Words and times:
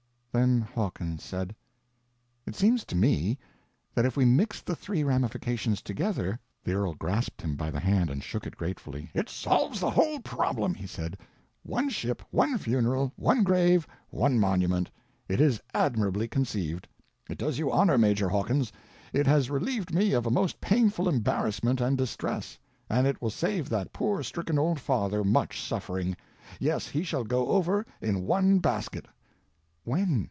Then 0.33 0.61
Hawkins 0.61 1.21
said: 1.25 1.53
"It 2.45 2.55
seems 2.55 2.85
to 2.85 2.95
me 2.95 3.37
that 3.93 4.05
if 4.05 4.15
we 4.15 4.23
mixed 4.23 4.65
the 4.65 4.77
three 4.77 5.03
ramifications 5.03 5.81
together—" 5.81 6.39
The 6.63 6.71
earl 6.71 6.93
grasped 6.93 7.41
him 7.41 7.57
by 7.57 7.69
the 7.69 7.81
hand 7.81 8.09
and 8.09 8.23
shook 8.23 8.47
it 8.47 8.55
gratefully. 8.55 9.09
"It 9.13 9.27
solves 9.27 9.81
the 9.81 9.89
whole 9.89 10.21
problem," 10.21 10.73
he 10.73 10.87
said. 10.87 11.17
"One 11.63 11.89
ship, 11.89 12.23
one 12.31 12.57
funeral, 12.59 13.11
one 13.17 13.43
grave, 13.43 13.85
one 14.09 14.39
monument—it 14.39 15.41
is 15.41 15.59
admirably 15.73 16.29
conceived. 16.29 16.87
It 17.29 17.37
does 17.37 17.59
you 17.59 17.69
honor, 17.69 17.97
Major 17.97 18.29
Hawkins, 18.29 18.71
it 19.11 19.27
has 19.27 19.49
relieved 19.49 19.93
me 19.93 20.13
of 20.13 20.25
a 20.25 20.31
most 20.31 20.61
painful 20.61 21.09
embarrassment 21.09 21.81
and 21.81 21.97
distress, 21.97 22.57
and 22.89 23.05
it 23.05 23.21
will 23.21 23.31
save 23.31 23.67
that 23.67 23.91
poor 23.91 24.23
stricken 24.23 24.57
old 24.57 24.79
father 24.79 25.25
much 25.25 25.59
suffering. 25.61 26.15
Yes, 26.57 26.87
he 26.87 27.03
shall 27.03 27.25
go 27.25 27.47
over 27.49 27.85
in 27.99 28.25
one 28.25 28.59
basket." 28.59 29.09
"When?" 29.83 30.19